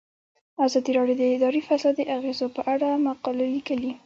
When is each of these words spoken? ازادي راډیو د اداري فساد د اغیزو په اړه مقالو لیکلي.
ازادي 0.65 0.91
راډیو 0.97 1.17
د 1.19 1.23
اداري 1.35 1.61
فساد 1.67 1.93
د 1.97 2.01
اغیزو 2.17 2.47
په 2.55 2.61
اړه 2.73 2.87
مقالو 3.07 3.45
لیکلي. 3.55 3.91